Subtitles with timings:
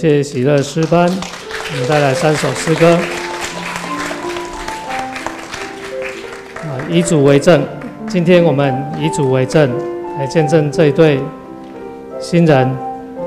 [0.00, 2.98] 谢谢喜乐诗班，我们带来三首诗歌。
[6.62, 7.62] 啊，以主为证，
[8.08, 9.70] 今天我们以主为证，
[10.18, 11.20] 来见证这一对
[12.18, 12.66] 新人。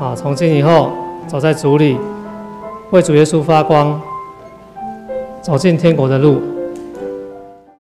[0.00, 0.90] 啊，从今以后
[1.28, 1.96] 走在主里，
[2.90, 4.02] 为主耶稣发光，
[5.40, 6.42] 走进天国的路。